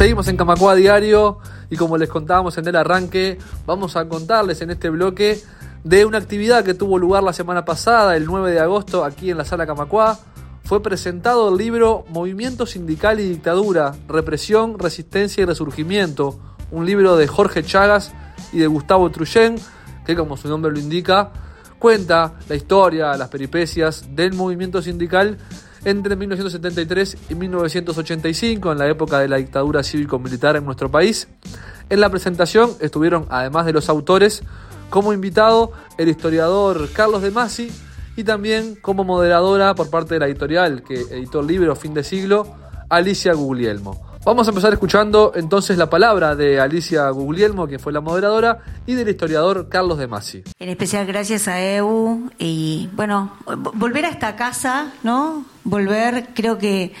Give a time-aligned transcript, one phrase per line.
[0.00, 4.70] Seguimos en Camacua Diario y como les contábamos en el arranque, vamos a contarles en
[4.70, 5.38] este bloque
[5.84, 9.36] de una actividad que tuvo lugar la semana pasada, el 9 de agosto, aquí en
[9.36, 10.18] la sala Camacua.
[10.64, 16.40] Fue presentado el libro Movimiento Sindical y Dictadura, Represión, Resistencia y Resurgimiento,
[16.70, 18.10] un libro de Jorge Chagas
[18.54, 19.56] y de Gustavo Truyen,
[20.06, 21.30] que como su nombre lo indica,
[21.78, 25.36] cuenta la historia, las peripecias del movimiento sindical
[25.84, 31.28] entre 1973 y 1985, en la época de la dictadura cívico-militar en nuestro país.
[31.88, 34.42] En la presentación estuvieron, además de los autores,
[34.90, 37.70] como invitado el historiador Carlos de Masi
[38.16, 42.04] y también como moderadora por parte de la editorial que editó el libro Fin de
[42.04, 42.54] Siglo,
[42.88, 44.09] Alicia Guglielmo.
[44.22, 48.92] Vamos a empezar escuchando entonces la palabra de Alicia Guglielmo, quien fue la moderadora, y
[48.92, 50.42] del historiador Carlos de Masi.
[50.58, 53.32] En especial gracias a EU y bueno,
[53.74, 55.46] volver a esta casa, ¿no?
[55.64, 56.92] Volver, creo que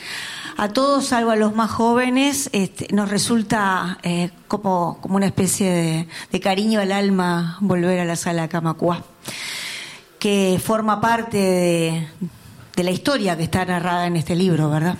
[0.56, 6.08] a todos, salvo a los más jóvenes, este, nos resulta eh, como, como una especie
[6.30, 9.04] de, cariño al alma volver a la sala Camacuá,
[10.18, 12.08] que forma parte de,
[12.76, 14.96] de la historia que está narrada en este libro, ¿verdad?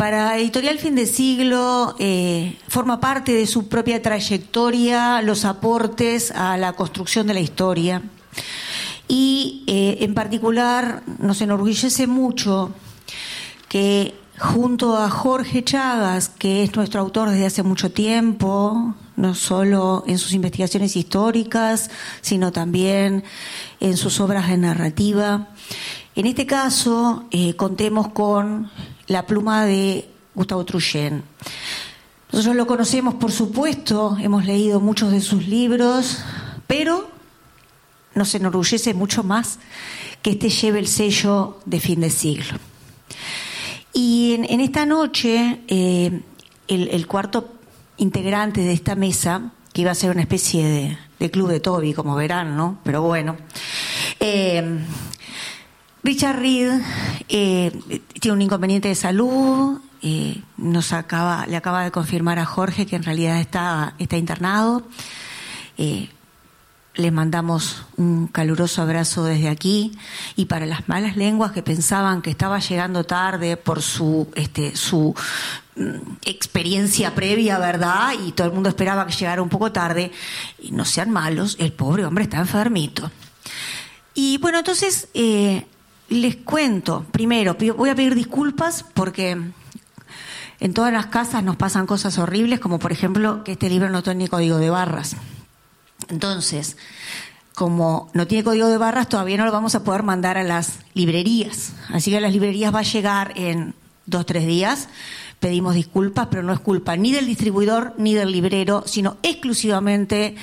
[0.00, 6.56] Para Editorial Fin de Siglo eh, forma parte de su propia trayectoria los aportes a
[6.56, 8.00] la construcción de la historia.
[9.08, 12.72] Y eh, en particular nos enorgullece mucho
[13.68, 20.04] que junto a Jorge Chagas, que es nuestro autor desde hace mucho tiempo, no solo
[20.06, 21.90] en sus investigaciones históricas,
[22.22, 23.22] sino también
[23.80, 25.48] en sus obras de narrativa,
[26.16, 28.70] en este caso eh, contemos con
[29.10, 31.24] la pluma de Gustavo Truyen.
[32.30, 36.22] Nosotros lo conocemos, por supuesto, hemos leído muchos de sus libros,
[36.68, 37.10] pero
[38.14, 39.58] nos enorgullece mucho más
[40.22, 42.56] que este lleve el sello de fin de siglo.
[43.92, 46.20] Y en, esta noche, eh,
[46.68, 47.54] el, cuarto
[47.96, 52.14] integrante de esta mesa, que iba a ser una especie de, club de Toby, como
[52.14, 52.78] verán, ¿no?
[52.84, 53.36] Pero bueno,
[54.20, 54.78] eh,
[56.02, 56.80] Richard Reed
[57.28, 62.86] eh, tiene un inconveniente de salud, eh, nos acaba, le acaba de confirmar a Jorge
[62.86, 64.86] que en realidad está, está internado.
[65.76, 66.08] Eh,
[66.94, 69.96] le mandamos un caluroso abrazo desde aquí
[70.36, 75.14] y para las malas lenguas que pensaban que estaba llegando tarde por su, este, su
[75.76, 78.14] mm, experiencia previa, ¿verdad?
[78.26, 80.10] Y todo el mundo esperaba que llegara un poco tarde.
[80.58, 83.10] Y no sean malos, el pobre hombre está enfermito.
[84.14, 85.66] Y bueno, entonces eh,
[86.10, 89.38] les cuento, primero, voy a pedir disculpas porque
[90.58, 94.02] en todas las casas nos pasan cosas horribles, como por ejemplo que este libro no
[94.02, 95.16] tiene código de barras.
[96.08, 96.76] Entonces,
[97.54, 100.80] como no tiene código de barras, todavía no lo vamos a poder mandar a las
[100.94, 101.72] librerías.
[101.88, 103.74] Así que a las librerías va a llegar en
[104.06, 104.88] dos, tres días.
[105.38, 110.34] Pedimos disculpas, pero no es culpa ni del distribuidor ni del librero, sino exclusivamente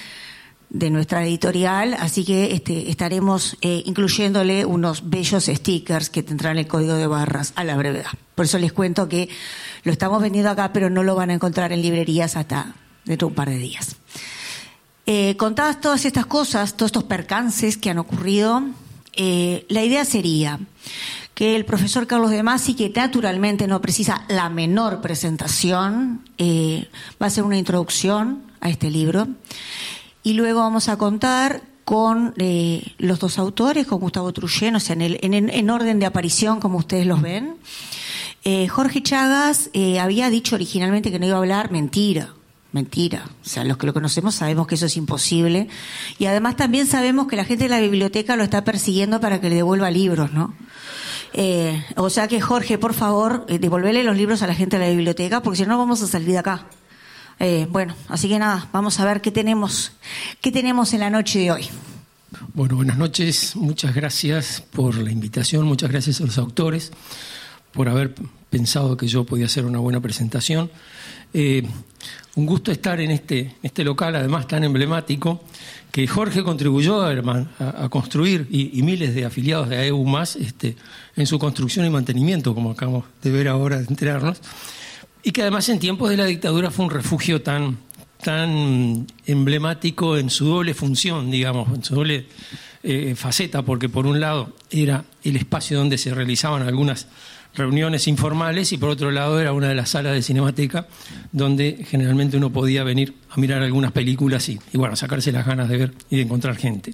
[0.69, 6.67] de nuestra editorial, así que este, estaremos eh, incluyéndole unos bellos stickers que tendrán el
[6.67, 8.11] código de barras a la brevedad.
[8.35, 9.29] Por eso les cuento que
[9.83, 13.31] lo estamos vendiendo acá, pero no lo van a encontrar en librerías hasta dentro de
[13.31, 13.95] un par de días.
[15.05, 18.61] Eh, contadas todas estas cosas, todos estos percances que han ocurrido,
[19.13, 20.59] eh, la idea sería
[21.33, 27.27] que el profesor Carlos de Masi, que naturalmente no precisa la menor presentación, va a
[27.27, 29.27] hacer una introducción a este libro
[30.27, 34.93] y luego vamos a contar con eh, los dos autores, con Gustavo Truyen, o sea,
[34.93, 37.55] en, el, en, orden de aparición, como ustedes los ven.
[38.43, 42.33] Eh, Jorge Chagas eh, había dicho originalmente que no iba a hablar mentira.
[42.73, 43.23] Mentira.
[43.41, 45.69] O sea, los que lo conocemos sabemos que eso es imposible.
[46.19, 49.47] Y además también sabemos que la gente de la biblioteca lo está persiguiendo para que
[49.47, 50.53] le devuelva libros, ¿no?
[51.95, 55.41] o sea que Jorge, por favor, devolverle los libros a la gente de la biblioteca,
[55.41, 56.65] porque si no vamos a salir de acá.
[57.39, 59.91] Eh, bueno, así que nada, vamos a ver qué tenemos,
[60.41, 61.69] qué tenemos en la noche de hoy.
[62.53, 66.91] Bueno, buenas noches, muchas gracias por la invitación, muchas gracias a los autores
[67.71, 68.15] por haber
[68.49, 70.71] pensado que yo podía hacer una buena presentación.
[71.33, 71.63] Eh,
[72.35, 75.43] un gusto estar en este, este local, además tan emblemático,
[75.91, 80.75] que Jorge contribuyó a, construir y, miles de afiliados de AEU más este,
[81.15, 84.41] en su construcción y mantenimiento, como acabamos de ver ahora, de enterarnos
[85.27, 87.79] y que además en tiempos de la dictadura fue un refugio tan,
[88.23, 92.27] tan emblemático en su doble función, digamos, en su doble
[92.81, 97.07] eh, faceta, porque por un lado era el espacio donde se realizaban algunas
[97.55, 100.87] reuniones informales y por otro lado era una de las salas de cinemateca
[101.33, 105.67] donde generalmente uno podía venir a mirar algunas películas y, y bueno, sacarse las ganas
[105.67, 106.93] de ver y de encontrar gente.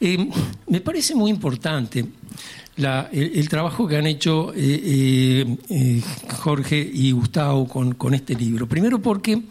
[0.00, 0.28] Eh,
[0.66, 2.04] me parece muy importante
[2.76, 5.44] el, trabajo que han hecho eh,
[6.38, 8.68] Jorge y Gustavo con, este libro.
[8.68, 9.42] Primero porque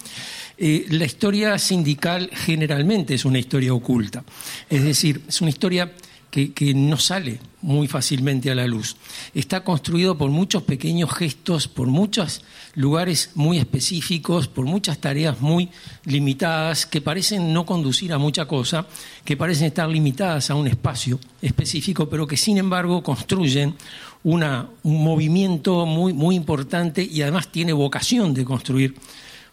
[0.58, 4.24] la historia sindical generalmente es una historia oculta.
[4.70, 5.92] Es decir, es una historia
[6.34, 8.96] que, no sale muy fácilmente a la luz.
[9.36, 12.42] Está construido por muchos pequeños gestos, por muchos
[12.74, 15.70] lugares muy específicos, por muchas tareas muy
[16.06, 18.88] limitadas que parecen no conducir a mucha cosa,
[19.24, 23.76] que parecen estar limitadas a un espacio específico, pero que sin embargo construyen
[24.24, 28.96] una, un movimiento muy, muy importante y además tiene vocación de construir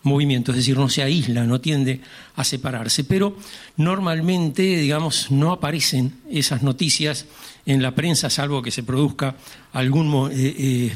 [0.03, 2.01] movimiento, es decir, no se aísla, no tiende
[2.37, 3.05] a separarse.
[3.05, 3.37] Pero
[3.77, 7.27] normalmente, digamos, no aparecen esas noticias
[7.67, 9.37] en la prensa, salvo que se produzca
[9.75, 9.91] eh,
[10.33, 10.93] eh,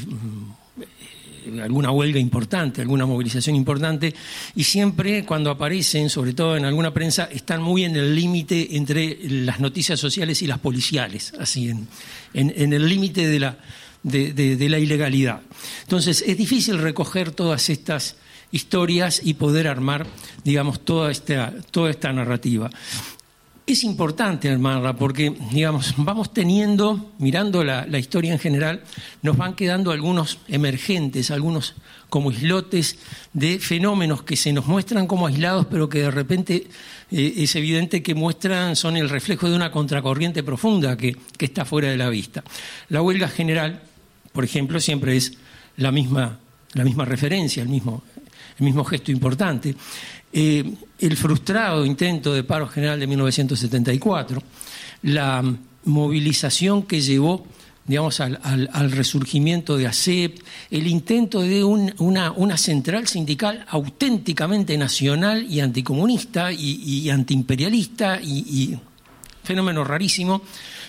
[1.61, 4.15] alguna huelga importante, alguna movilización importante,
[4.55, 9.19] y siempre cuando aparecen, sobre todo en alguna prensa, están muy en el límite entre
[9.29, 11.87] las noticias sociales y las policiales, así, en,
[12.33, 13.59] en, el límite de la,
[14.01, 15.41] de la ilegalidad.
[15.83, 18.15] Entonces, es difícil recoger todas estas
[18.55, 20.07] historias y poder armar,
[20.45, 22.69] digamos, toda esta, toda esta narrativa.
[23.67, 28.81] Es importante armarla porque, digamos, vamos teniendo, mirando la, historia en general,
[29.23, 31.73] nos van quedando algunos emergentes, algunos
[32.09, 32.97] como islotes
[33.33, 36.67] de fenómenos que se nos muestran como aislados, pero que de repente
[37.11, 41.65] eh, es evidente que muestran, son el reflejo de una contracorriente profunda que, que está
[41.65, 42.41] fuera de la vista.
[42.87, 43.81] La huelga general,
[44.31, 45.33] por ejemplo, siempre es
[45.75, 46.39] la misma,
[46.73, 48.03] la misma referencia, el mismo,
[48.57, 49.75] el mismo gesto importante.
[50.31, 54.41] Eh, el frustrado intento de paro general de 1974,
[55.03, 55.43] la
[55.85, 57.45] movilización que llevó
[57.85, 60.39] digamos, al, resurgimiento de ASEP,
[60.71, 68.77] el intento de una, central sindical auténticamente nacional y anticomunista y, antiimperialista y,
[69.43, 70.41] fenómeno rarísimo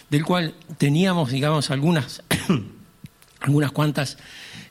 [0.08, 2.22] del cual teníamos, digamos, algunas,
[3.40, 4.16] algunas cuantas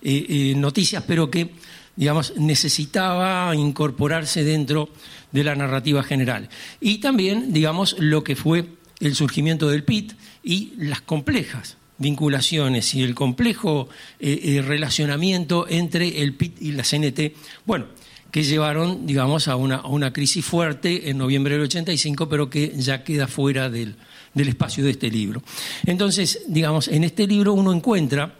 [0.01, 1.53] eh, eh, noticias, pero que
[1.95, 4.89] digamos, necesitaba incorporarse dentro
[5.31, 6.49] de la narrativa general.
[6.79, 8.65] Y también, digamos, lo que fue
[8.99, 10.13] el surgimiento del PIT
[10.43, 13.87] y las complejas vinculaciones y el complejo
[14.19, 17.33] eh, eh, relacionamiento entre el PIT y la CNT,
[17.65, 17.85] bueno,
[18.31, 22.73] que llevaron, digamos, a una, a una, crisis fuerte en noviembre del 85, pero que
[22.75, 23.95] ya queda fuera del,
[24.33, 25.41] del espacio de este libro.
[25.85, 28.35] Entonces, digamos, en este libro uno encuentra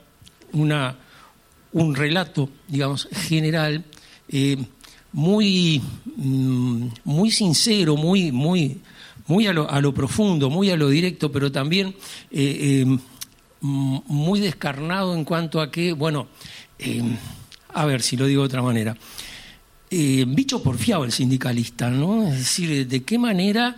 [0.51, 0.97] una
[1.75, 3.83] un relato, digamos, general,
[4.29, 4.55] eh,
[5.11, 5.81] muy,
[6.15, 8.79] mm, muy sincero, muy, muy,
[9.27, 11.89] muy a lo, profundo, muy a lo directo, pero también
[12.31, 12.97] eh, eh,
[13.59, 16.27] muy descarnado en cuanto a que, bueno,
[17.73, 18.95] a ver si lo digo de otra manera,
[19.89, 22.25] bicho porfiado el sindicalista, ¿no?
[22.27, 23.75] Es decir, de qué manera,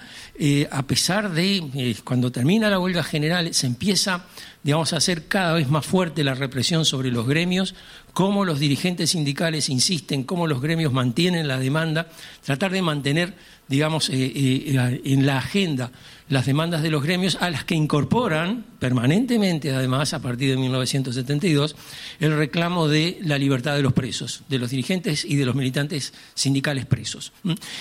[0.71, 4.25] a pesar de, cuando termina la huelga general, se empieza
[4.67, 7.73] digamos, a hacer cada vez más fuerte la represión sobre los gremios,
[8.11, 12.09] cómo los dirigentes sindicales insisten, cómo los gremios mantienen la demanda,
[12.43, 13.33] tratar de mantener,
[13.69, 15.91] digamos, eh, eh, en la agenda
[16.29, 21.75] las demandas de los gremios, a las que incorporan permanentemente, además, a partir de 1972,
[22.19, 26.13] el reclamo de la libertad de los presos, de los dirigentes y de los militantes
[26.33, 27.31] sindicales presos.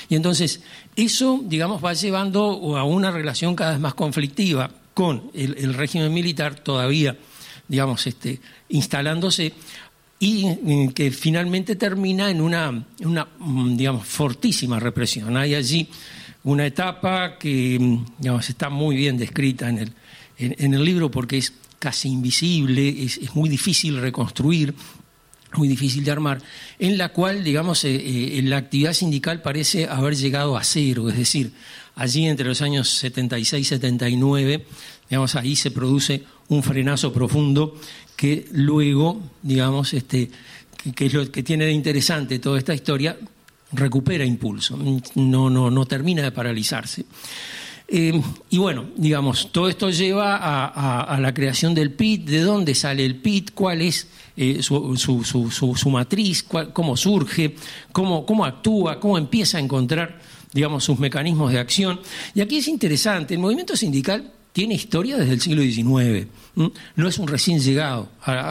[0.09, 0.61] Y entonces,
[0.95, 2.46] eso, digamos, va llevando
[2.77, 7.17] a una relación cada vez más conflictiva con el, régimen militar todavía,
[7.69, 8.41] digamos, este,
[8.71, 9.53] instalándose
[10.19, 15.37] y mm, que finalmente termina en una, una, mm, digamos, fortísima represión.
[15.37, 15.89] Hay allí
[16.45, 19.93] una etapa que, mm, digamos, está muy bien descrita en el,
[20.39, 24.75] en, el libro porque es casi invisible, es, muy difícil reconstruir,
[25.55, 26.41] muy difícil de armar,
[26.79, 31.17] en la cual, digamos, eh, eh, la actividad sindical parece haber llegado a cero, es
[31.17, 31.53] decir,
[31.97, 34.67] allí entre los años 76 y 79,
[35.11, 37.75] digamos, ahí se produce un frenazo profundo
[38.15, 40.31] que luego, digamos, este,
[40.95, 43.17] que, es lo que tiene de interesante toda esta historia,
[43.73, 44.79] recupera impulso,
[45.17, 47.05] no, no, no termina de paralizarse.
[47.89, 53.05] Eh, y bueno, digamos, todo esto lleva a, la creación del PIT, de dónde sale
[53.05, 57.55] el PIT, cuál es eh, su, su, matriz, cómo surge,
[57.93, 60.21] cómo, cómo actúa, cómo empieza a encontrar
[60.53, 62.01] digamos, sus mecanismos de acción.
[62.35, 66.29] Y aquí es interesante, el movimiento sindical tiene historia desde el siglo XIX,
[66.97, 68.09] no es un recién llegado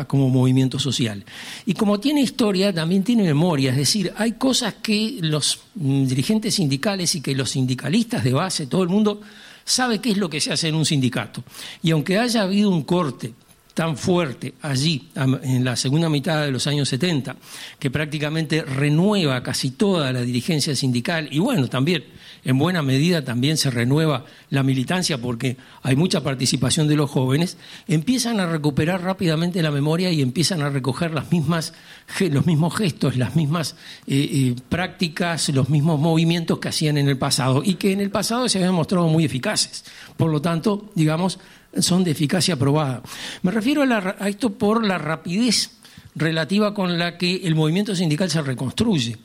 [0.07, 1.25] como movimiento social.
[1.65, 6.53] Y como tiene historia, también tiene memoria, es decir, hay cosas que los mm, dirigentes
[6.53, 9.21] sindicales y que los sindicalistas de base, todo el mundo,
[9.63, 11.43] sabe qué es lo que se hace en un sindicato.
[11.81, 13.33] Y aunque haya habido un corte
[13.75, 17.35] tan fuerte allí, en la segunda mitad de los años 70,
[17.77, 22.05] que prácticamente renueva casi toda la dirigencia sindical y bueno, también
[22.45, 27.57] en buena medida también se renueva la militancia porque hay mucha participación de los jóvenes,
[27.87, 33.75] empiezan a recuperar rápidamente la memoria y empiezan a recoger los mismos gestos, las mismas
[34.07, 38.09] eh, eh, prácticas, los mismos movimientos que hacían en el pasado y que en el
[38.09, 39.83] pasado se habían mostrado muy eficaces.
[40.15, 41.39] Por lo tanto, digamos,
[41.79, 43.01] son de eficacia probada.
[43.41, 45.71] Me refiero a, esto por la rapidez
[46.15, 49.17] relativa con la que el movimiento sindical se reconstruye.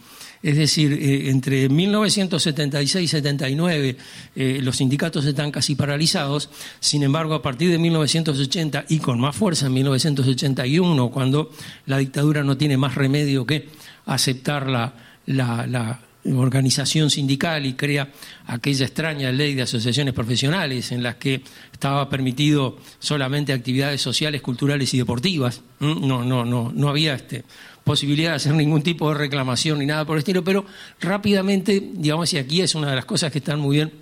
[0.42, 3.96] Es decir, eh, entre 1976 y 79
[4.34, 6.48] eh, los sindicatos están casi paralizados,
[6.80, 11.50] sin embargo, a partir de 1980 y con más fuerza en 1981, cuando
[11.84, 13.68] la dictadura no tiene más remedio que
[14.06, 14.94] aceptar la,
[15.26, 18.10] la organización sindical y crea
[18.46, 24.92] aquella extraña ley de asociaciones profesionales en las que estaba permitido solamente actividades sociales, culturales
[24.92, 25.62] y deportivas.
[25.80, 27.44] No, no, no, no había este,
[27.84, 30.66] posibilidad de hacer ningún tipo de reclamación ni nada por el estilo, pero
[31.00, 33.92] rápidamente, digamos, y aquí es una de las cosas que están muy bien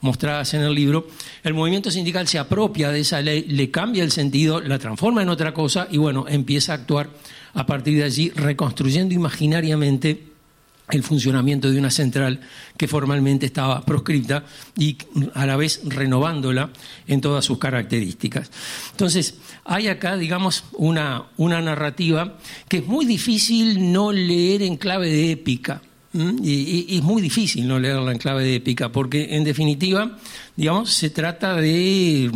[0.00, 1.08] mostradas en el libro,
[1.42, 5.28] el movimiento sindical se apropia de esa ley, le cambia el sentido, la transforma en
[5.28, 7.10] otra cosa y bueno, empieza a actuar
[7.54, 10.27] a partir de allí, reconstruyendo imaginariamente
[10.90, 12.40] el funcionamiento de una central
[12.76, 14.44] que formalmente estaba proscripta
[14.76, 14.96] y
[15.34, 16.70] a la vez renovándola
[17.06, 18.50] en todas sus características.
[18.92, 25.08] Entonces, hay acá, digamos, una, una narrativa que es muy difícil no leer en clave
[25.08, 25.82] de épica.
[26.12, 30.16] Y, es muy difícil no leerla en clave de épica, porque en definitiva,
[30.56, 32.32] digamos, se trata de,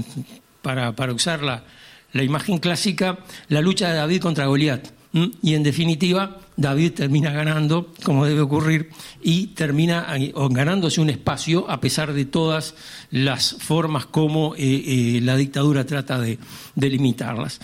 [0.61, 1.65] para, para usar la,
[2.13, 3.19] la imagen clásica,
[3.49, 5.02] la lucha de David contra Goliat.
[5.13, 8.91] Y en definitiva, David termina ganando, como debe ocurrir,
[9.23, 10.07] y termina
[10.51, 12.75] ganándose un espacio a pesar de todas
[13.11, 16.39] las formas como eh, eh, la dictadura trata de,
[16.77, 17.61] limitarlas.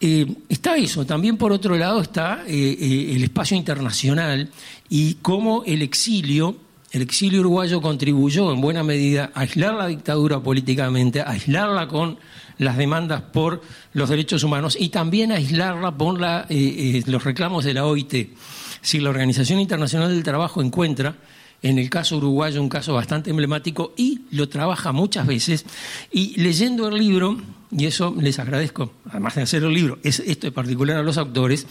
[0.00, 4.48] Eh, está eso, también por otro lado está el espacio internacional
[4.88, 6.56] y cómo el exilio,
[6.90, 12.18] el exilio uruguayo contribuyó en buena medida a aislar la dictadura políticamente, a aislarla con
[12.60, 13.62] las demandas por
[13.94, 18.36] los derechos humanos y también aislarla por eh, eh, los reclamos de la OIT.
[18.82, 21.16] Si la Organización Internacional del Trabajo encuentra
[21.62, 25.64] en el caso uruguayo un caso bastante emblemático y lo trabaja muchas veces.
[26.12, 27.38] Y leyendo el libro,
[27.70, 31.16] y eso les agradezco, además de hacer el libro, es esto es particular a los
[31.16, 31.66] autores,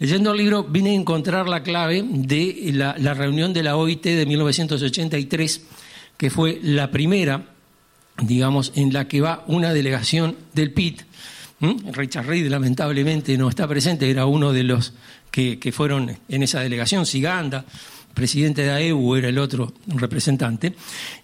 [0.00, 4.26] leyendo el libro vine a encontrar la clave de la reunión de la OIT de
[4.26, 5.62] 1983,
[6.16, 7.51] que fue la primera
[8.18, 11.02] digamos, en la que va una delegación del PIT.
[11.92, 14.94] Richard Reid lamentablemente no está presente, era uno de los
[15.30, 17.64] que, fueron en esa delegación, Siganda,
[18.14, 20.74] presidente de AEU era el otro representante,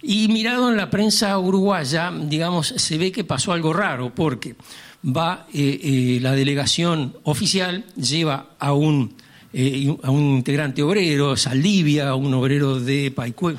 [0.03, 4.57] y mirado en la prensa uruguaya, digamos, se ve que pasó algo raro, porque
[5.05, 9.15] va eh, eh, la delegación oficial, lleva a un,
[9.53, 13.57] eh, a un integrante obrero, Saldivia, un obrero de Paicue,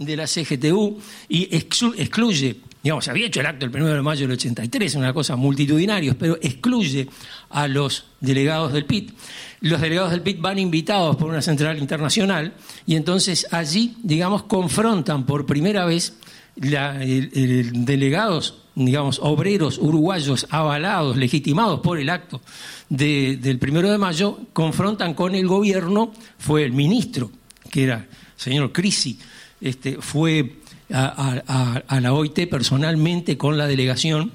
[0.00, 4.22] de la CGTU y excluye, digamos, se había hecho el acto el 1 de mayo
[4.22, 7.06] del 83, una cosa multitudinaria, pero excluye
[7.50, 9.12] a los delegados del PIT.
[9.60, 12.54] Los delegados del PIT van invitados por una central internacional
[12.86, 16.16] y entonces allí, digamos, confrontan por primera vez
[16.56, 22.40] delegados, digamos, obreros uruguayos avalados, legitimados por el acto
[22.88, 27.30] del primero de mayo, confrontan con el gobierno, fue el ministro,
[27.70, 29.18] que era el señor Crisi,
[29.60, 30.56] este, fue
[30.92, 34.32] a, la OIT personalmente con la delegación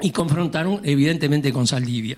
[0.00, 2.16] y confrontaron evidentemente con Saldivia.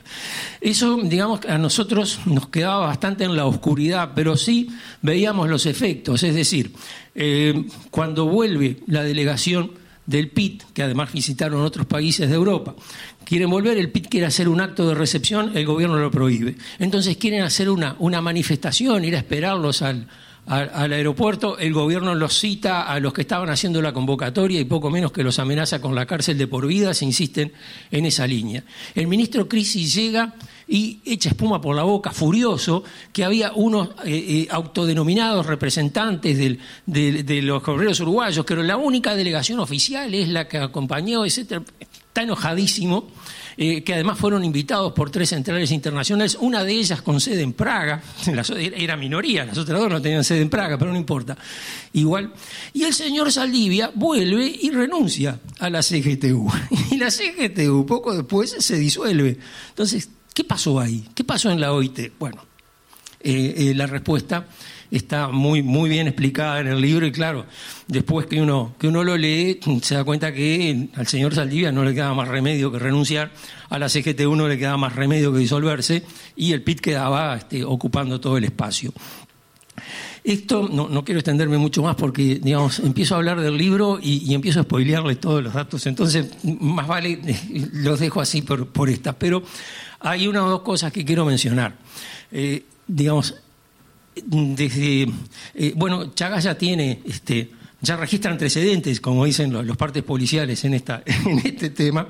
[0.61, 4.69] Eso, digamos, a nosotros nos quedaba bastante en la oscuridad, pero sí
[5.03, 6.73] veíamos los efectos, es decir,
[7.15, 9.73] eh, cuando vuelve la delegación
[10.07, 12.75] del PIT, que además visitaron otros países de Europa,
[13.25, 16.57] quieren volver, el PIT quiere hacer un acto de recepción, el gobierno lo prohíbe.
[16.79, 20.09] Entonces quieren hacer una, una manifestación, ir a esperarlos al,
[20.47, 24.91] al, aeropuerto, el gobierno los cita a los que estaban haciendo la convocatoria y poco
[24.91, 27.53] menos que los amenaza con la cárcel de por vida se insisten
[27.91, 28.63] en esa línea.
[28.95, 30.35] El ministro Crisi llega
[30.69, 37.43] y echa espuma por la boca, furioso, que había unos eh, eh, autodenominados representantes de
[37.43, 41.63] los obreros uruguayos, pero la única delegación oficial es la que acompañó, etc.
[42.15, 43.09] Está enojadísimo
[43.57, 47.55] eh, que además fueron invitados por tres centrales internacionales, una de ellas con sede en
[47.55, 48.05] Praga,
[48.57, 51.37] era minoría, las otras dos no tenían sede en Praga, pero no importa,
[51.93, 52.33] igual.
[52.73, 56.49] Y el señor Saldivia vuelve y renuncia a la CGTU.
[56.93, 59.37] Y la CGTU poco después se disuelve.
[59.71, 61.09] Entonces, ¿qué pasó ahí?
[61.17, 62.13] ¿Qué pasó en la OIT?
[62.17, 62.47] Bueno,
[63.25, 64.47] la respuesta
[64.91, 67.47] está muy, muy bien explicada en el libro y claro,
[67.89, 71.85] después que uno, que uno lo lee, se da cuenta que al señor Saldivia no
[71.85, 73.31] le quedaba más remedio que renunciar,
[73.69, 76.05] a la CGT1 le quedaba más remedio que disolverse
[76.37, 78.93] y el PIT quedaba este, ocupando todo el espacio.
[80.23, 84.61] Esto no, quiero extenderme mucho más porque, digamos, empiezo a hablar del libro y, empiezo
[84.61, 87.21] a spoilearle todos los datos, entonces más vale
[87.75, 89.13] los dejo así por, por esta.
[89.13, 89.43] Pero
[90.01, 91.77] hay una o dos cosas que quiero mencionar.
[92.33, 93.35] Eh, digamos,
[94.17, 100.75] eh, bueno, Chagas ya tiene, este, ya registra antecedentes, como dicen los, partes policiales en,
[100.75, 102.09] esta, en este tema,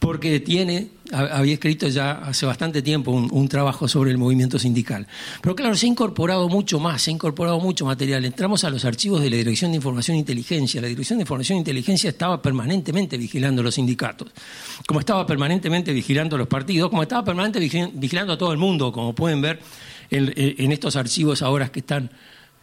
[0.00, 5.06] porque tiene, había escrito ya hace bastante tiempo un, trabajo sobre el movimiento sindical.
[5.40, 8.24] Pero claro, se ha incorporado mucho más, se ha incorporado mucho material.
[8.24, 10.80] Entramos a los archivos de la Dirección de Información e Inteligencia.
[10.82, 14.30] La Dirección de Información e Inteligencia estaba permanentemente vigilando los sindicatos,
[14.86, 19.14] como estaba permanentemente vigilando los partidos, como estaba permanentemente vigilando a todo el mundo, como
[19.14, 19.60] pueden ver
[20.10, 22.10] en, estos archivos ahora que están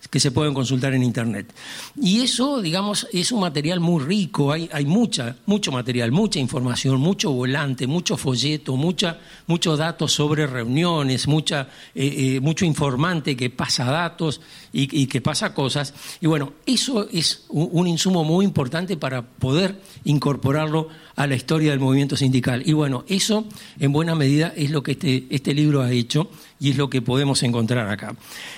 [0.09, 1.53] que se pueden consultar en Internet.
[2.01, 6.99] Y eso, digamos, es un material muy rico, hay, hay mucha, mucho material, mucha información,
[6.99, 13.49] mucho volante, mucho folleto, mucha, muchos datos sobre reuniones, mucha, eh, eh, mucho informante que
[13.49, 14.41] pasa datos
[14.73, 15.93] y, que pasa cosas.
[16.19, 21.79] Y bueno, eso es un insumo muy importante para poder incorporarlo a la historia del
[21.79, 22.63] movimiento sindical.
[22.65, 23.45] Y bueno, eso
[23.79, 26.29] en buena medida es lo que este, este libro ha hecho
[26.61, 28.15] y es lo que podemos encontrar acá.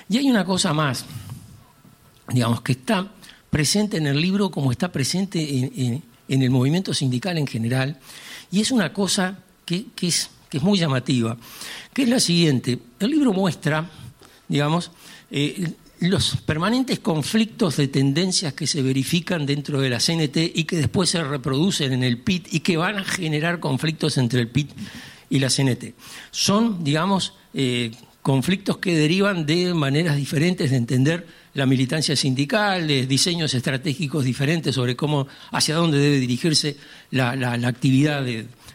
[0.10, 1.06] Y hay una cosa más,
[2.28, 3.10] digamos, que está
[3.50, 7.98] presente en el libro como está presente en, el movimiento sindical en general,
[8.52, 11.38] y es una cosa que, es, que es muy llamativa,
[11.94, 12.78] que es la siguiente.
[13.00, 13.90] El libro muestra,
[14.50, 14.92] digamos,
[15.32, 20.76] eh, los permanentes conflictos de tendencias que se verifican dentro de la CNT y que
[20.76, 24.72] después se reproducen en el PIT y que van a generar conflictos entre el PIT
[25.30, 25.94] y la CNT.
[26.32, 27.92] Son, digamos, eh,
[28.22, 34.96] conflictos que derivan de maneras diferentes de entender la militancia sindical, diseños estratégicos diferentes sobre
[34.96, 36.78] cómo, hacia dónde debe dirigirse
[37.12, 37.32] la,
[37.68, 38.26] actividad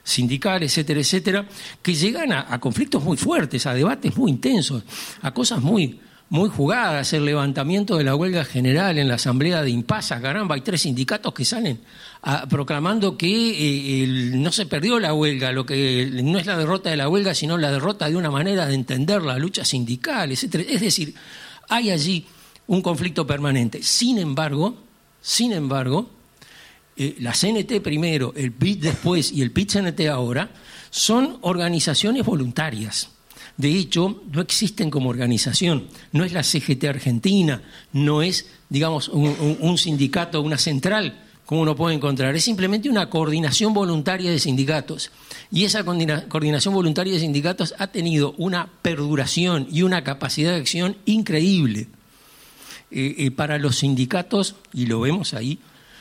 [0.04, 1.48] sindical, etcétera, etcétera,
[1.82, 4.84] que llegan a conflictos muy fuertes, a debates muy intensos,
[5.22, 5.98] a cosas muy,
[6.30, 10.60] muy jugadas, el levantamiento de la huelga general en la asamblea de Impasa, caramba, hay
[10.60, 11.80] tres sindicatos que salen
[12.48, 16.96] proclamando que eh, no se perdió la huelga, lo que no es la derrota de
[16.96, 20.66] la huelga, sino la derrota de una manera de entender la lucha sindical, etc.
[20.68, 21.14] Es decir,
[21.68, 22.26] hay allí
[22.66, 23.82] un conflicto permanente.
[23.82, 24.76] Sin embargo,
[25.22, 26.10] sin embargo,
[26.96, 30.50] eh, la CNT primero, el PIT después y el PIT-CNT ahora,
[30.90, 33.10] son organizaciones voluntarias
[33.58, 35.88] de hecho, no existen como organización.
[36.12, 37.60] No es la CGT Argentina,
[37.92, 42.36] no es, digamos, un, sindicato, una central, como uno puede encontrar.
[42.36, 45.10] Es simplemente una coordinación voluntaria de sindicatos.
[45.50, 50.96] Y esa coordinación voluntaria de sindicatos ha tenido una perduración y una capacidad de acción
[51.04, 51.88] increíble.
[52.92, 55.58] Eh, eh, para los sindicatos, y lo vemos ahí,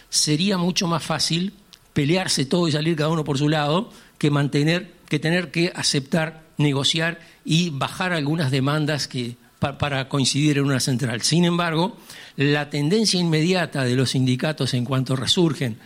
[0.09, 1.53] sería mucho más fácil
[1.93, 6.47] pelearse todo y salir cada uno por su lado que mantener, que tener que aceptar
[6.57, 11.21] negociar y bajar algunas demandas que, para coincidir en una central.
[11.21, 11.97] Sin embargo,
[12.35, 15.77] la tendencia inmediata de los sindicatos en cuanto resurgen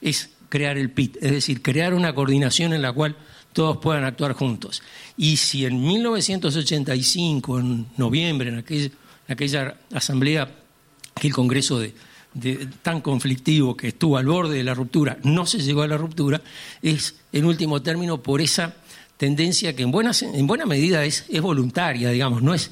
[0.00, 3.16] es crear el PIT, es decir, crear una coordinación en la cual
[3.52, 4.82] todos puedan actuar juntos.
[5.16, 8.92] Y si en 1985, en noviembre, en
[9.28, 10.50] aquella, asamblea,
[11.14, 11.94] aquel Congreso de,
[12.82, 16.40] tan conflictivo que estuvo al borde de la ruptura, no se llegó a la ruptura,
[16.82, 18.74] es en último término por esa
[19.16, 22.70] tendencia que en buena, en buena medida es, voluntaria, digamos, no es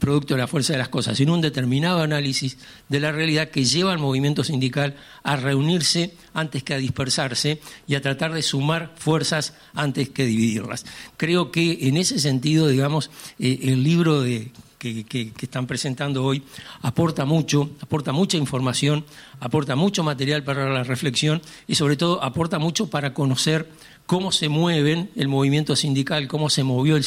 [0.00, 3.64] producto de la fuerza de las cosas, sino un determinado análisis de la realidad que
[3.64, 8.94] lleva al movimiento sindical a reunirse antes que a dispersarse y a tratar de sumar
[8.96, 10.86] fuerzas antes que dividirlas.
[11.16, 16.42] Creo que en ese sentido, digamos, eh, el libro de, que, están presentando hoy
[16.82, 19.04] aporta mucho, aporta mucha información,
[19.40, 23.68] aporta mucho material para la reflexión y sobre todo aporta mucho para conocer
[24.06, 27.04] cómo se mueven el movimiento sindical, cómo se movió el,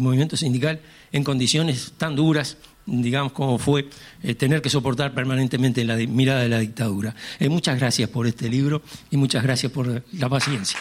[0.00, 0.80] movimiento sindical
[1.12, 2.56] en condiciones tan duras,
[2.86, 3.88] digamos, como fue
[4.22, 7.14] eh, tener que soportar permanentemente la mirada de la dictadura.
[7.38, 10.78] Eh, muchas gracias por este libro y muchas gracias por la paciencia.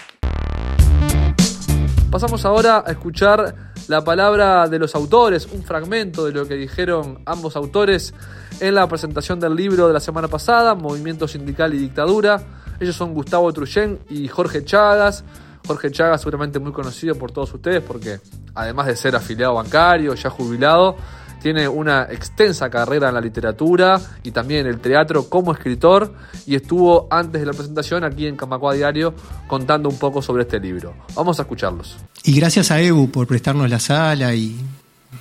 [2.10, 7.24] Pasamos ahora a escuchar la palabra de los autores, un fragmento de lo que dijeron
[7.26, 8.14] ambos autores
[8.60, 12.40] en la presentación del libro de la semana pasada, Movimiento Sindical y Dictadura.
[12.80, 15.24] Ellos son Gustavo Truyen y Jorge Chagas.
[15.66, 18.20] Jorge Chagas, seguramente muy conocido por todos ustedes, porque
[18.54, 20.96] además de ser afiliado bancario, ya jubilado,
[21.42, 26.14] tiene una extensa carrera en la literatura y también en el teatro como escritor
[26.46, 29.14] y estuvo antes de la presentación aquí en Camacua Diario
[29.48, 30.94] contando un poco sobre este libro.
[31.16, 31.98] Vamos a escucharlos.
[32.24, 34.56] Y gracias a Ebu por prestarnos la sala y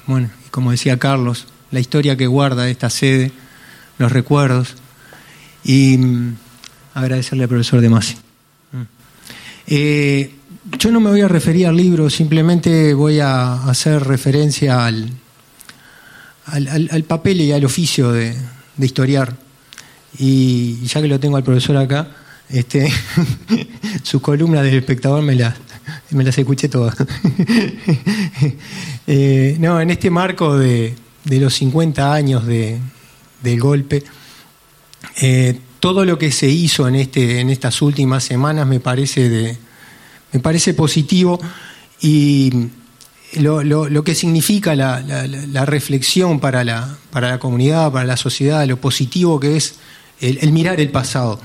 [0.07, 3.33] bueno, como decía Carlos, la historia que guarda esta sede,
[3.99, 4.75] los recuerdos,
[5.65, 6.37] y mm,
[6.95, 8.15] agradecerle al profesor De Masi.
[8.73, 8.83] Mm.
[9.67, 10.35] Eh,
[10.79, 15.11] yo no me voy a referir al libro, simplemente voy a hacer referencia al,
[16.51, 18.35] al, papel y al oficio de,
[18.79, 19.37] historiar.
[20.19, 22.09] Y ya que lo tengo al profesor acá,
[22.49, 22.91] este,
[24.03, 25.55] sus columnas del espectador me las,
[26.11, 26.97] me las escuché todas.
[29.11, 32.79] Eh, no, en este marco de, los 50 años de,
[33.43, 34.05] del golpe,
[35.23, 39.57] eh, todo lo que se hizo en, este, en estas últimas semanas me parece, de,
[40.31, 41.41] me parece positivo
[42.03, 42.69] y
[43.37, 49.39] lo, que significa la, reflexión para la, para la comunidad, para la sociedad, lo positivo
[49.39, 49.75] que es
[50.21, 51.41] el, mirar el pasado.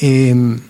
[0.00, 0.60] Em,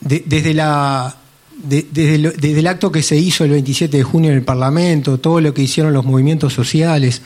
[0.00, 1.16] desde, la,
[1.62, 5.54] desde, el acto que se hizo el 27 de junio en el Parlamento, todo lo
[5.54, 7.22] que hicieron los movimientos sociales,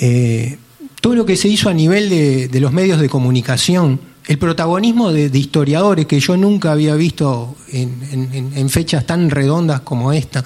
[0.00, 0.58] eh,
[1.00, 5.30] todo lo que se hizo a nivel de, los medios de comunicación, el protagonismo de,
[5.38, 10.44] historiadores que yo nunca había visto en fechas tan redondas como esta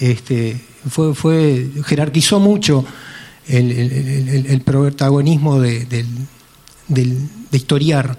[0.00, 0.58] este,
[0.88, 2.84] fue, jerarquizó mucho
[3.46, 6.06] el, protagonismo de,
[7.52, 8.18] historiar.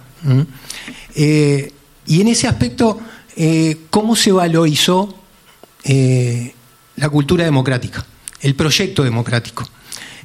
[1.15, 1.71] Eh,
[2.05, 2.99] y en ese aspecto,
[3.35, 5.15] eh, ¿cómo se valorizó
[5.83, 6.53] eh,
[6.97, 8.05] la cultura democrática,
[8.41, 9.67] el proyecto democrático?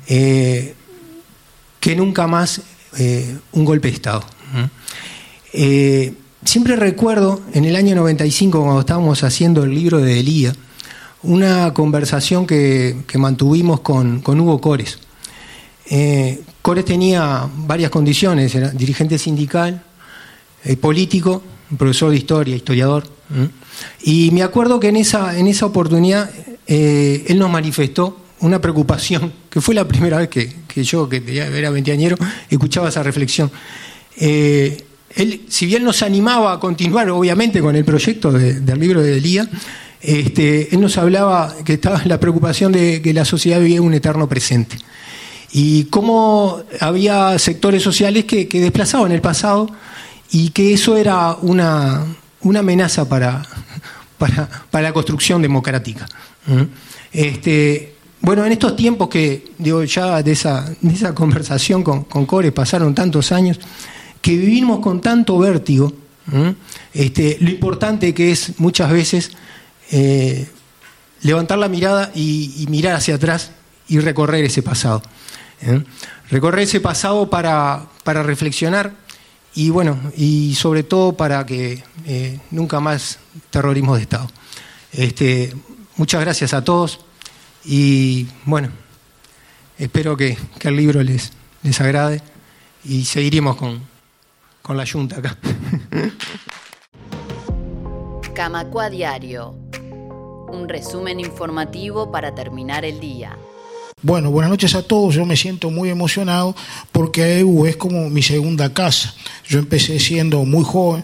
[0.07, 2.61] que nunca más
[3.51, 4.25] un golpe de Estado.
[6.45, 10.55] siempre recuerdo en el año 95, cuando estábamos haciendo el libro de Elía,
[11.23, 14.99] una conversación que, mantuvimos con, Hugo Cores.
[15.89, 19.83] Eh, Cores tenía varias condiciones, era dirigente sindical,
[20.65, 21.43] eh, político,
[21.77, 23.05] profesor de historia, historiador.
[24.03, 26.31] Y me acuerdo que en esa, en esa oportunidad
[26.67, 31.71] eh, él nos manifestó una preocupación, que fue la primera vez que, yo, que era
[31.71, 32.17] veinteañero,
[32.51, 33.51] escuchaba esa reflexión.
[34.19, 39.49] él, si bien nos animaba a continuar, obviamente, con el proyecto del libro de Elía,
[40.01, 44.29] este, él nos hablaba que estaba la preocupación de que la sociedad vivía un eterno
[44.29, 44.77] presente.
[45.53, 49.69] Y cómo había sectores sociales que, desplazaban el pasado
[50.31, 52.05] y que eso era una,
[52.43, 53.43] amenaza para,
[54.19, 56.07] para, la construcción democrática.
[56.47, 56.63] ¿Mm?
[57.13, 60.75] Este, bueno, en estos tiempos que, digo, ya de esa,
[61.15, 63.59] conversación con, con Core pasaron tantos años,
[64.21, 65.93] que vivimos con tanto vértigo,
[66.27, 66.51] ¿Mm?
[66.93, 69.31] este, lo importante que es muchas veces
[69.91, 70.49] eh,
[71.23, 73.51] levantar la mirada y, mirar hacia atrás
[73.89, 75.03] y recorrer ese pasado.
[75.63, 75.83] ¿eh?
[76.31, 78.93] Recorrer ese pasado para, reflexionar
[79.55, 83.19] y bueno, y sobre todo para que eh, nunca más
[83.51, 84.29] terrorismo de Estado.
[84.93, 85.55] Este,
[85.97, 87.01] muchas gracias a todos
[87.65, 88.71] y bueno,
[89.79, 92.23] espero que, el libro les, les agrade
[92.85, 93.83] y seguiremos con,
[94.63, 95.37] con la Junta acá.
[98.37, 99.55] Camacua Diario
[100.49, 103.35] un resumen informativo para terminar el día.
[104.03, 105.15] Bueno, buenas noches a todos.
[105.15, 106.55] Yo me siento muy emocionado
[106.93, 109.15] porque AEU es como mi segunda casa.
[109.49, 111.03] Yo empecé siendo muy joven,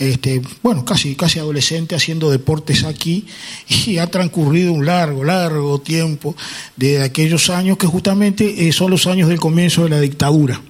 [0.00, 3.28] este, bueno, casi, casi adolescente haciendo deportes aquí
[3.86, 6.34] y ha transcurrido un largo, largo tiempo
[6.74, 10.60] de aquellos años que justamente eh, son los años del comienzo de la dictadura.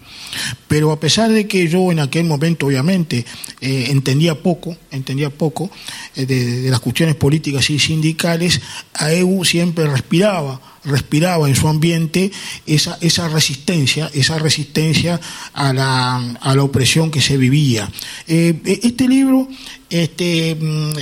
[0.69, 3.25] Pero a pesar de que yo en aquel momento, obviamente,
[3.61, 5.71] eh, entendía poco, entendía poco
[6.17, 8.61] eh, de, las cuestiones políticas y sindicales,
[8.95, 12.33] AEU siempre respiraba, respiraba en su ambiente
[12.67, 15.21] esa, esa resistencia, esa resistencia
[15.53, 17.91] a la, a la opresión que se vivía.
[18.27, 19.49] Eh, este libro,
[19.91, 20.93] este, mm,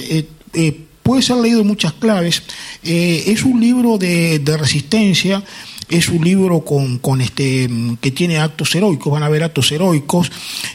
[1.02, 2.42] puede ser leído en muchas claves.
[2.82, 5.42] es un libro de, de resistencia
[5.90, 7.68] es un libro con, con, este,
[8.00, 10.30] que tiene actos heroicos, van a ver actos heroicos,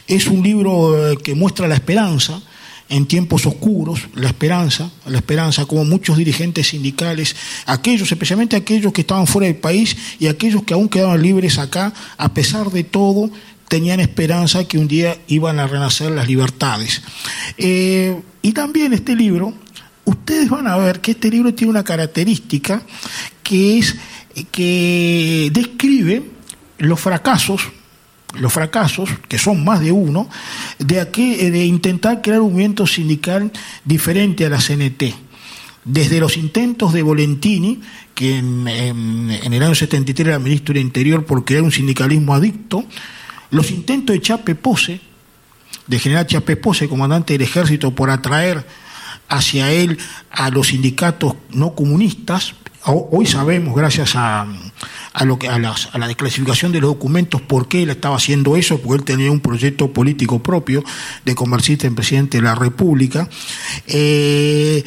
[0.06, 2.40] es un libro eh, que muestra la esperanza
[2.88, 7.34] en tiempos oscuros, la esperanza, la esperanza, como muchos dirigentes sindicales,
[7.66, 11.92] aquellos, especialmente aquellos que estaban fuera del país y aquellos que aún quedaban libres acá,
[12.16, 13.30] a pesar de todo,
[13.68, 17.02] tenían esperanza que un día iban a renacer las libertades.
[17.58, 19.52] Eh, y también este libro,
[20.04, 22.82] ustedes van a ver que este libro tiene una característica
[23.42, 23.96] que es
[24.44, 26.22] que describe
[26.78, 27.62] los fracasos,
[28.34, 30.28] los fracasos, que son más de uno,
[30.78, 33.50] de, de intentar crear un movimiento sindical
[33.84, 35.14] diferente a la CNT.
[35.84, 37.80] Desde los intentos de Volentini,
[38.14, 42.84] que en, el año 73 era ministro del Interior por crear un sindicalismo adicto,
[43.50, 45.00] los intentos de Chape Pose,
[45.86, 48.66] de general Chape Pose, comandante del ejército, por atraer
[49.28, 49.98] hacia él
[50.30, 52.54] a los sindicatos no comunistas,
[52.86, 54.46] hoy sabemos, gracias a,
[55.12, 58.80] a, lo que, a, la desclasificación de los documentos, por qué él estaba haciendo eso,
[58.80, 60.84] porque él tenía un proyecto político propio
[61.24, 63.28] de convertirse en presidente de la República.
[63.86, 64.84] Eh,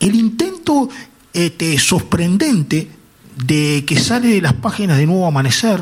[0.00, 0.88] el intento
[1.32, 2.90] este, sorprendente
[3.44, 5.80] de que sale de las páginas de Nuevo Amanecer,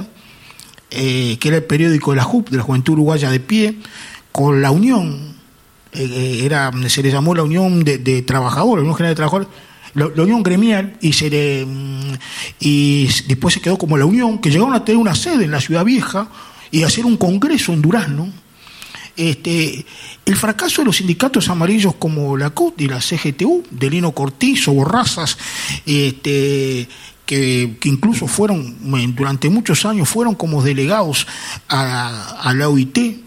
[0.90, 3.79] eh, que era el periódico de la JUP, de la Juventud Uruguaya de Pie,
[4.31, 5.35] con la Unión,
[5.92, 9.48] eh, era, se le llamó la Unión de, de Trabajadores, la Unión General de Trabajadores,
[9.96, 12.14] la, Unión Gremial y, se le, mm,
[12.61, 15.61] y después se quedó como la Unión, que llegaron a tener una sede en la
[15.61, 16.28] Ciudad Vieja
[16.70, 18.28] y hacer un congreso en Durazno.
[19.16, 19.87] Este,
[20.26, 24.74] el fracaso de los sindicatos amarillos como la CUT y la CGTU, de Lino Cortizo,
[24.74, 25.38] Borrazas,
[25.87, 26.87] este,
[27.24, 28.76] que, incluso fueron,
[29.14, 31.26] durante muchos años, fueron como delegados
[31.68, 33.25] a, la OIT,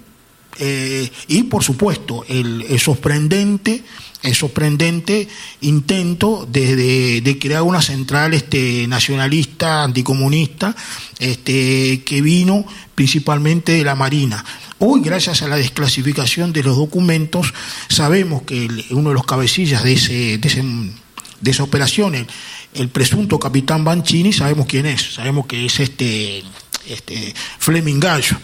[0.60, 3.84] eh, y por supuesto el, el sorprendente
[4.22, 5.28] el sorprendente
[5.62, 10.76] intento de, crear una central este, nacionalista, anticomunista,
[11.19, 14.43] este, que vino principalmente de la Marina.
[14.80, 17.54] Hoy, gracias a la desclasificación de los documentos,
[17.88, 22.28] sabemos que uno de los cabecillas de, ese, de, esa operación,
[22.74, 26.43] el, presunto capitán Banchini, sabemos quién es, sabemos que es este,
[26.88, 28.38] este Fleming Gallo.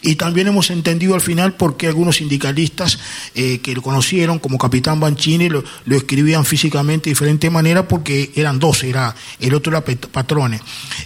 [0.00, 2.98] Y también hemos entendido al final por qué algunos sindicalistas
[3.34, 8.58] eh, que lo conocieron como Capitán Banchini lo, escribían físicamente de diferente manera porque eran
[8.58, 10.60] dos, era, el otro era Patrone.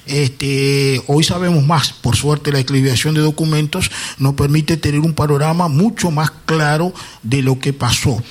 [0.06, 5.68] Este, hoy sabemos más, por suerte la escribiación de documentos nos permite tener un panorama
[5.68, 8.22] mucho más claro de lo que pasó.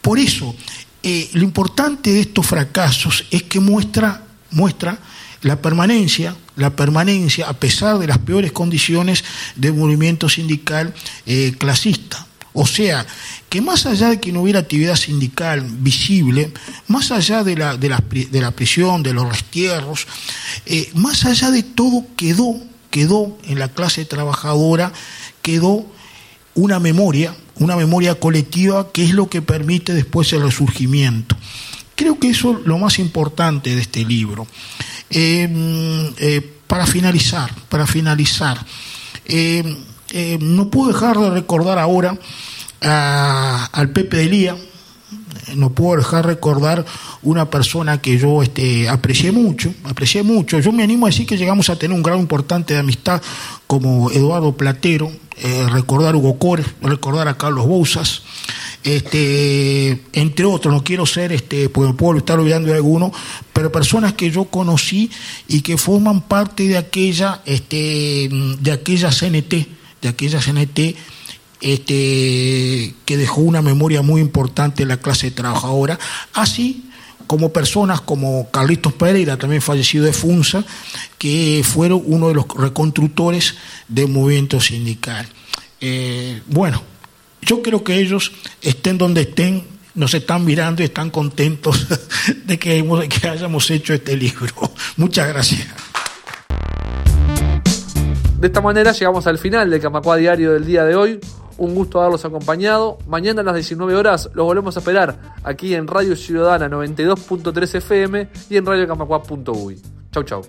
[0.00, 0.54] Por eso,
[1.02, 4.98] eh, lo importante de estos fracasos es que muestra, muestra
[5.44, 9.22] la permanencia, la permanencia, a pesar de las peores condiciones
[9.56, 10.92] del movimiento sindical
[11.26, 12.26] eh, clasista.
[12.54, 13.06] O sea,
[13.50, 16.52] que más allá de que no hubiera actividad sindical visible,
[16.88, 20.06] más allá de la, de la, prisión, de los restierros,
[20.64, 22.56] eh, más allá de todo quedó,
[22.90, 24.92] quedó en la clase trabajadora,
[25.42, 25.84] quedó
[26.54, 31.36] una memoria, una memoria colectiva que es lo que permite después el resurgimiento.
[31.96, 34.46] Creo que eso es lo más importante de este libro.
[35.10, 38.58] Eh, eh, para finalizar, para finalizar,
[39.26, 39.76] eh,
[40.40, 42.18] no puedo dejar de recordar ahora
[42.80, 44.56] al Pepe de Lía,
[45.54, 46.84] no puedo dejar de recordar
[47.22, 50.58] una persona que yo este, aprecié mucho, aprecié mucho.
[50.58, 53.22] Yo me animo a decir que llegamos a tener un grado importante de amistad
[53.66, 55.12] como Eduardo Platero,
[55.70, 58.22] recordar a Hugo Cores, recordar a Carlos Bouzas,
[58.84, 63.12] este, entre otros, no quiero ser, este, porque me puedo estar olvidando de alguno,
[63.52, 65.10] pero personas que yo conocí
[65.48, 68.28] y que forman parte de aquella, este,
[68.60, 69.66] de aquella CNT,
[70.02, 70.96] de aquella CNT
[71.62, 75.98] este, que dejó una memoria muy importante en la clase trabajadora,
[76.34, 76.84] así
[77.26, 80.62] como personas como Carlitos Pereira, también fallecido de Funza,
[81.16, 83.54] que fueron uno de los reconstructores
[83.88, 85.26] del movimiento sindical.
[85.80, 86.82] Eh, bueno,
[87.44, 91.86] yo creo que ellos, estén donde estén, nos están mirando y están contentos
[92.44, 94.52] de que, que hayamos hecho este libro.
[94.96, 95.68] Muchas gracias.
[98.38, 101.20] De esta manera llegamos al final del Camacua Diario del día de hoy.
[101.56, 102.98] Un gusto haberlos acompañado.
[103.06, 108.28] Mañana a las 19 horas los volvemos a esperar aquí en Radio Ciudadana 92.3 FM
[108.50, 109.80] y en radiocamacua.uy.
[110.12, 110.42] Chau, chau.